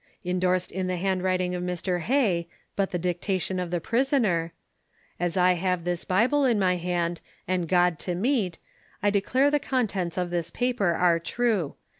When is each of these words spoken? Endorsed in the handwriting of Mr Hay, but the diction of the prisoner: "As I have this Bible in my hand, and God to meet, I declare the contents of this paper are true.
Endorsed 0.25 0.71
in 0.71 0.87
the 0.87 0.95
handwriting 0.97 1.53
of 1.53 1.61
Mr 1.61 1.99
Hay, 1.99 2.47
but 2.75 2.89
the 2.89 2.97
diction 2.97 3.59
of 3.59 3.69
the 3.69 3.79
prisoner: 3.79 4.51
"As 5.19 5.37
I 5.37 5.53
have 5.53 5.83
this 5.83 6.05
Bible 6.05 6.43
in 6.43 6.57
my 6.57 6.77
hand, 6.77 7.21
and 7.47 7.67
God 7.67 7.99
to 7.99 8.15
meet, 8.15 8.57
I 9.03 9.11
declare 9.11 9.51
the 9.51 9.59
contents 9.59 10.17
of 10.17 10.31
this 10.31 10.49
paper 10.49 10.91
are 10.93 11.19
true. 11.19 11.75